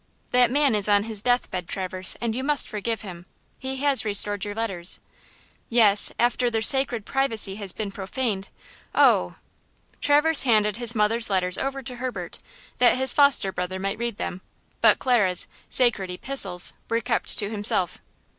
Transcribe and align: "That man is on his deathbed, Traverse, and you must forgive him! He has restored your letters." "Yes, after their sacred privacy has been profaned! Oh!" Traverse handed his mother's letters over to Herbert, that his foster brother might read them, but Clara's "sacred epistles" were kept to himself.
"That 0.31 0.49
man 0.49 0.73
is 0.73 0.89
on 0.89 1.03
his 1.03 1.21
deathbed, 1.21 1.67
Traverse, 1.69 2.17
and 2.19 2.33
you 2.33 2.43
must 2.43 2.67
forgive 2.67 3.01
him! 3.03 3.27
He 3.59 3.75
has 3.83 4.03
restored 4.03 4.43
your 4.43 4.55
letters." 4.55 4.99
"Yes, 5.69 6.11
after 6.17 6.49
their 6.49 6.63
sacred 6.63 7.05
privacy 7.05 7.57
has 7.57 7.71
been 7.71 7.91
profaned! 7.91 8.49
Oh!" 8.95 9.35
Traverse 10.01 10.41
handed 10.41 10.77
his 10.77 10.95
mother's 10.95 11.29
letters 11.29 11.59
over 11.59 11.83
to 11.83 11.97
Herbert, 11.97 12.39
that 12.79 12.97
his 12.97 13.13
foster 13.13 13.51
brother 13.51 13.77
might 13.77 13.99
read 13.99 14.17
them, 14.17 14.41
but 14.81 14.97
Clara's 14.97 15.45
"sacred 15.69 16.09
epistles" 16.09 16.73
were 16.89 16.99
kept 16.99 17.37
to 17.37 17.51
himself. 17.51 17.99